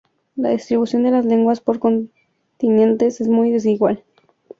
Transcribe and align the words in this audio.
La 0.35 0.49
distribución 0.49 1.03
de 1.03 1.11
las 1.11 1.25
lenguas 1.25 1.61
por 1.61 1.77
continentes 1.77 3.21
es 3.21 3.27
muy 3.27 3.51
desigual. 3.51 4.03